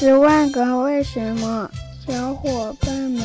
[0.00, 1.68] 十万个为什么，
[2.06, 3.20] 小伙伴们，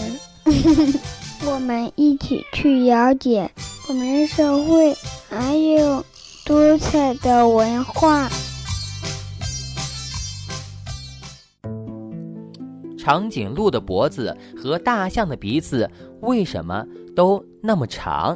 [1.45, 3.47] 我们一起去了解
[3.87, 4.91] 我们社会
[5.29, 6.03] 还有
[6.43, 8.27] 多彩的文化。
[12.97, 15.87] 长颈鹿的脖子和大象的鼻子
[16.21, 16.83] 为什么
[17.15, 18.35] 都那么长？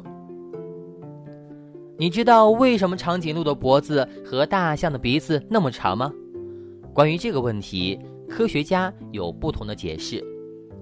[1.97, 6.13] 你知道为什么长颈鹿的脖子和大象的鼻子那么长吗？
[6.93, 7.99] 关于这个问题，
[8.29, 10.23] 科学家有不同的解释。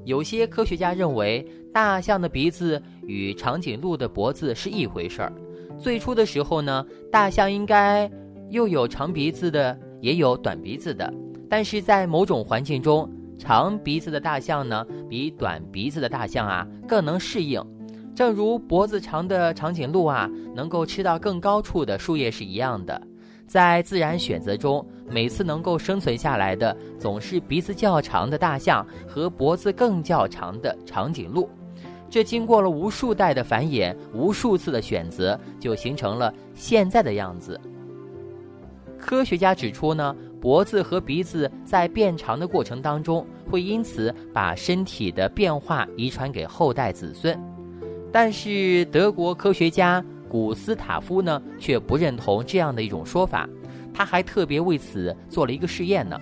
[0.04, 5.34] 有些科学家认为，大象的鼻子与长颈鹿的脖子是一回事儿。
[5.80, 8.10] 最初的时候呢，大象应该
[8.50, 11.12] 又有长鼻子的，也有短鼻子的。
[11.50, 17.62] 但是在某种环境中，长鼻子的大象呢，比短鼻子的大象啊更能适应。
[18.16, 23.02] 正如脖子长的长颈鹿啊，能够吃到更高处的树叶是一样的，
[23.46, 31.50] 在自然选择中，每次能够生存下来的总是鼻子较长的大象和脖子更较长的长颈鹿。
[32.10, 37.60] 这经过了无数代的繁衍，无数次的选择，就形成了现在的样子。
[38.98, 47.38] 科学家指出呢，脖子和鼻子在变长的过程当中，会因此把身体的变化遗传给后代子孙。
[48.12, 53.48] 但是德国科学家古斯塔夫呢，却不认同这样的一种说法。
[53.96, 56.20] 他还特别为此做了一个试验呢。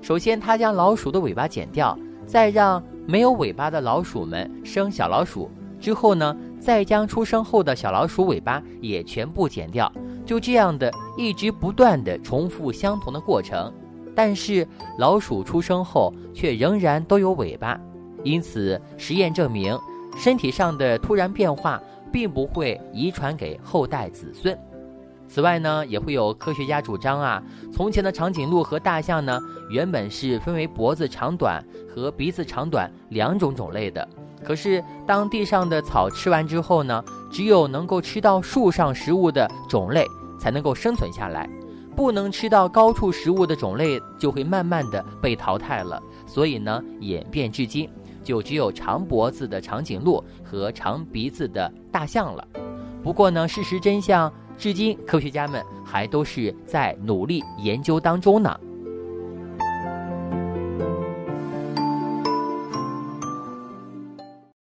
[0.00, 5.50] 首先，他将老鼠的尾巴剪掉，再让没有尾巴的老鼠们生小老鼠。
[5.78, 9.92] 之后呢，再将出生后的小老鼠尾巴也全部剪掉。
[10.24, 13.70] 就这样的一直不断的重复相同的过程。
[14.14, 14.66] 但是
[14.98, 17.78] 老鼠出生后却仍然都有尾巴，
[18.24, 19.78] 因此实验证明。
[20.16, 21.80] 身体上的突然变化
[22.12, 24.58] 并不会遗传给后代子孙。
[25.32, 27.40] 此外呢，也会有科学家主张啊，
[27.72, 29.38] 从前的长颈鹿和大象呢，
[29.70, 34.06] 原本是分为脖子长短和鼻子长短两种种类的。
[34.42, 40.04] 可是当地上的草吃完之后呢，只有能够吃到树上食物的种类
[40.40, 41.48] 才能够生存下来，
[41.94, 46.02] 不能吃到高处食物的种类就会慢慢的被淘汰了。
[46.26, 47.88] 所以呢，演变至今。
[48.22, 52.46] 就只有长脖子的长颈鹿和长鼻子的大象了。
[53.02, 54.30] 不过呢，事实真相
[54.60, 58.60] 至今科学家们还都是在努力研究当中呢。